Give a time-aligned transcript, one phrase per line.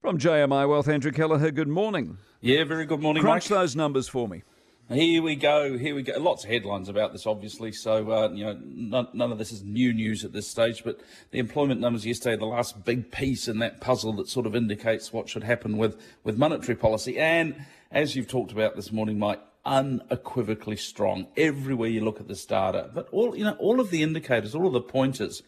[0.00, 2.16] From JMI Wealth, Andrew Kelleher, good morning.
[2.40, 3.32] Yeah, very good morning, Mike.
[3.32, 3.58] Crunch Mike.
[3.60, 4.42] those numbers for me.
[4.88, 5.76] Here we go.
[5.76, 6.18] Here we go.
[6.18, 7.70] Lots of headlines about this, obviously.
[7.72, 10.84] So uh, you know, none, none, of this is new news at this stage.
[10.84, 11.00] But
[11.32, 15.12] the employment numbers yesterday, the last big piece in that puzzle that sort of indicates
[15.12, 17.18] what should happen with with monetary policy.
[17.18, 22.46] And as you've talked about this morning, Mike, unequivocally strong everywhere you look at this
[22.46, 22.90] data.
[22.94, 25.42] But all you know, all of the indicators, all of the pointers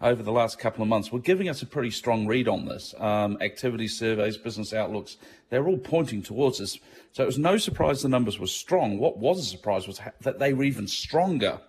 [0.00, 2.94] over the last couple of months were giving us a pretty strong read on this.
[2.98, 5.16] Um, activity surveys, business outlooks,
[5.50, 6.78] they're all pointing towards this.
[7.12, 8.98] So it was no surprise the numbers were strong.
[8.98, 11.60] What was a surprise was that they were even stronger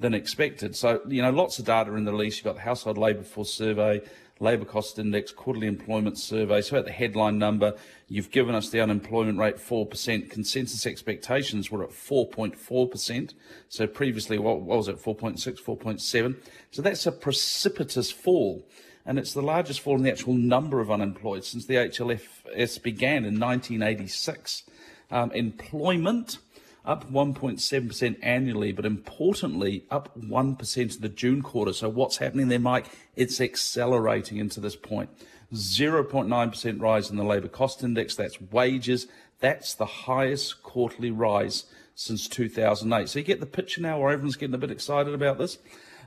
[0.00, 0.74] than expected.
[0.74, 2.38] So, you know, lots of data in the release.
[2.38, 4.00] You've got the Household Labour Force Survey,
[4.40, 6.62] Labour Cost Index, Quarterly Employment Survey.
[6.62, 7.74] So at the headline number,
[8.08, 10.30] you've given us the unemployment rate 4%.
[10.30, 13.34] Consensus expectations were at 4.4%.
[13.68, 16.36] So previously, what, was it, 4.6, 4.7?
[16.70, 18.66] So that's a precipitous fall.
[19.04, 23.24] And it's the largest fall in the actual number of unemployed since the HLFS began
[23.24, 24.64] in 1986.
[25.10, 26.38] Um, employment
[26.84, 31.72] up 1.7% annually, but importantly, up 1% in the June quarter.
[31.72, 32.86] So what's happening there, Mike?
[33.16, 35.10] It's accelerating into this point.
[35.52, 39.08] 0.9% rise in the labour cost index, that's wages.
[39.40, 41.64] That's the highest quarterly rise
[41.94, 43.08] since 2008.
[43.08, 45.58] So you get the picture now where everyone's getting a bit excited about this.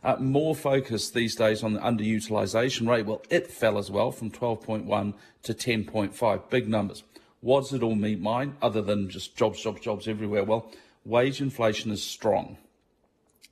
[0.03, 3.05] Uh, more focus these days on the underutilisation rate.
[3.05, 5.13] Well, it fell as well from 12.1
[5.43, 6.49] to 10.5.
[6.49, 7.03] Big numbers.
[7.43, 10.45] What does it all mean, mine, other than just jobs, jobs, jobs everywhere?
[10.45, 10.71] Well,
[11.03, 12.55] wage inflation is strong.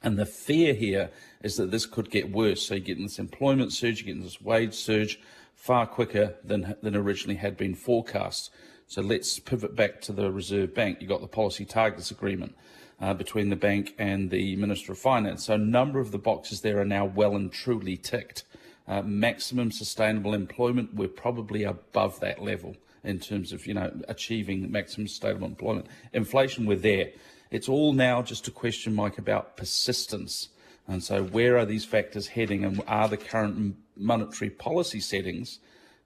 [0.02, 1.12] And the fear here
[1.44, 2.62] is that this could get worse.
[2.66, 5.20] So you're getting this employment surge, you're getting this wage surge
[5.56, 8.50] far quicker than, than originally had been forecast.
[8.88, 11.00] So let's pivot back to the Reserve Bank.
[11.02, 12.56] You've got the policy targets agreement
[13.02, 15.48] uh, between the bank and the Minister of Finance.
[15.48, 18.46] So a number of the boxes there are now well and truly ticked.
[18.88, 24.72] Uh, maximum sustainable employment, we're probably above that level in terms of you know achieving
[24.72, 25.88] maximum sustainable employment.
[26.14, 27.10] Inflation, we're there.
[27.50, 30.50] It's all now just a question, Mike, about persistence.
[30.88, 35.60] And so, where are these factors heading, and are the current monetary policy settings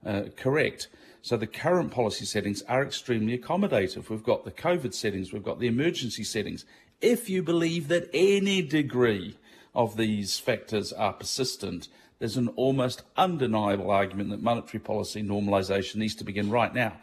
[0.06, 0.90] uh, correct?
[1.22, 4.10] So, the current policy settings are extremely accommodative.
[4.10, 6.66] We've got the COVID settings, we've got the emergency settings.
[7.02, 9.38] If you believe that any degree
[9.74, 11.90] of these factors are persistent,
[12.26, 16.94] there's an almost undeniable argument that monetary policy normalisation needs to begin right now.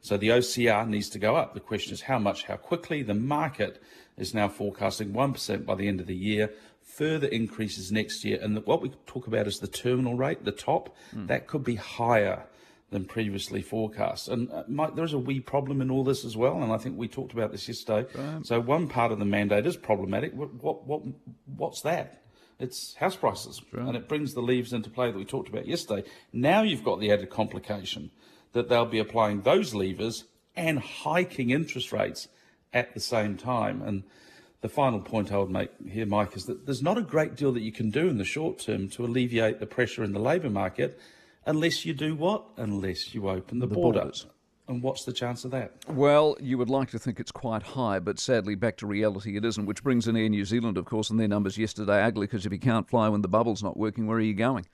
[0.00, 1.54] So the OCR needs to go up.
[1.54, 3.04] The question is how much, how quickly.
[3.04, 3.80] The market
[4.16, 6.50] is now forecasting 1% by the end of the year,
[6.82, 8.40] further increases next year.
[8.42, 11.28] And what we talk about is the terminal rate, the top, mm.
[11.28, 12.42] that could be higher
[12.90, 14.26] than previously forecast.
[14.26, 16.98] And uh, Mike, there's a wee problem in all this as well, and I think
[16.98, 18.08] we talked about this yesterday.
[18.16, 18.44] Right.
[18.44, 20.34] So one part of the mandate is problematic.
[20.34, 21.02] What, what, what
[21.46, 22.22] what's that?
[22.62, 23.60] It's house prices.
[23.72, 23.86] Right.
[23.86, 26.08] And it brings the levers into play that we talked about yesterday.
[26.32, 28.10] Now you've got the added complication
[28.52, 30.24] that they'll be applying those levers
[30.54, 32.28] and hiking interest rates
[32.72, 33.82] at the same time.
[33.82, 34.04] And
[34.60, 37.52] the final point I would make here, Mike, is that there's not a great deal
[37.52, 40.50] that you can do in the short term to alleviate the pressure in the labour
[40.50, 40.98] market
[41.44, 42.44] unless you do what?
[42.56, 44.00] Unless you open the, the border.
[44.00, 44.26] Borders.
[44.68, 45.72] And what's the chance of that?
[45.88, 49.44] Well, you would like to think it's quite high, but sadly, back to reality, it
[49.44, 52.46] isn't, which brings in Air New Zealand, of course, and their numbers yesterday ugly because
[52.46, 54.64] if you can't fly when the bubble's not working, where are you going?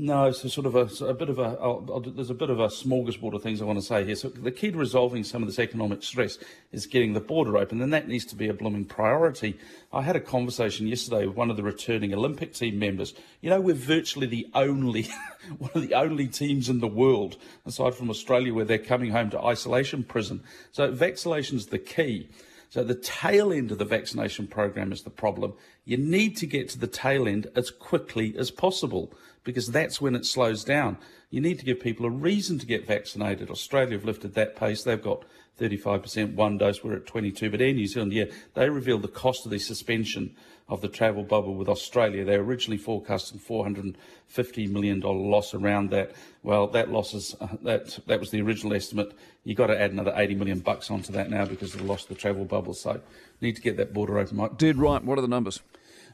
[0.00, 2.60] No, so sort of a, a bit of a, I'll, I'll, there's a bit of
[2.60, 4.14] a smorgasbord of things I want to say here.
[4.14, 6.38] So the key to resolving some of this economic stress
[6.70, 9.58] is getting the border open, and that needs to be a blooming priority.
[9.92, 13.12] I had a conversation yesterday with one of the returning Olympic team members.
[13.40, 15.08] You know, we're virtually the only,
[15.58, 19.30] one of the only teams in the world, aside from Australia, where they're coming home
[19.30, 20.44] to isolation prison.
[20.70, 22.28] So vaccination is the key.
[22.70, 25.54] So the tail end of the vaccination program is the problem.
[25.88, 29.10] You need to get to the tail end as quickly as possible
[29.42, 30.98] because that's when it slows down.
[31.30, 33.50] You need to give people a reason to get vaccinated.
[33.50, 34.82] Australia have lifted that pace.
[34.82, 35.24] They've got
[35.58, 36.84] 35% one dose.
[36.84, 37.48] We're at 22.
[37.48, 40.36] But Air New Zealand, yeah, they revealed the cost of the suspension
[40.68, 42.22] of the travel bubble with Australia.
[42.22, 46.12] They originally forecasting $450 million loss around that.
[46.42, 49.12] Well, that loss is, uh, that, that was the original estimate.
[49.44, 52.02] You've got to add another 80 million bucks onto that now because of the loss
[52.02, 52.74] of the travel bubble.
[52.74, 53.00] So
[53.40, 54.58] need to get that border open, Mike.
[54.58, 55.02] Did right.
[55.02, 55.62] What are the numbers?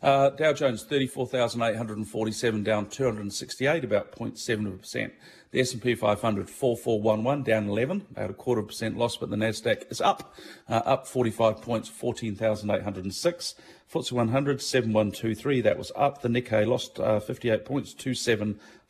[0.05, 5.11] Uh, Dow Jones 34,847 down 268, about 0.7%.
[5.51, 10.03] The S&P 500 4411 down 11, about a quarter percent loss, but the Nasdaq is
[10.03, 10.35] up,
[10.69, 13.55] uh, up 45 points, 14,806.
[13.91, 16.21] FTSE 100 7123, that was up.
[16.21, 17.95] The Nikkei lost uh, 58 points,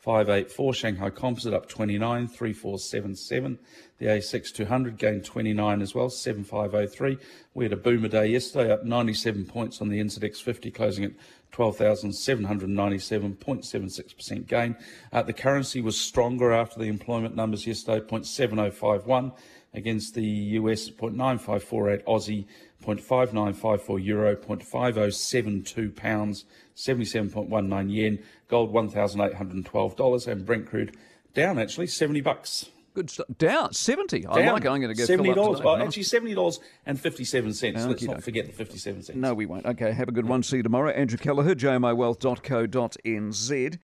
[0.05, 0.73] 27584.
[0.75, 3.57] Shanghai Composite up 29, 3477.
[3.97, 7.17] The ASX 200 gained 29 as well, 7503.
[7.55, 11.13] We had a boomer day yesterday, up 97 points on the NZX 50, closing at
[11.53, 14.75] 12,797.76% gain.
[15.11, 19.33] Uh, the currency was stronger after the employment numbers yesterday, 0.7051
[19.73, 22.45] against the US 0.9548 Aussie,
[22.85, 26.45] 0.5954 euro, 0.5072 pounds,
[26.75, 30.95] 77.19 yen, gold $1,812, and Brent crude
[31.33, 32.69] down actually 70 bucks.
[32.95, 33.25] Good stuff.
[33.37, 34.25] Down seventy.
[34.25, 34.53] I Down.
[34.53, 34.65] like.
[34.65, 35.61] I'm going to get seventy dollars.
[35.61, 37.85] Well, actually, seventy dollars and fifty-seven cents.
[37.85, 39.19] Let's not forget the fifty-seven cents.
[39.19, 39.65] No, we won't.
[39.65, 40.43] Okay, have a good one.
[40.43, 40.91] See you tomorrow.
[40.91, 43.73] Andrew Kelleher, jmiwealth.co.nz.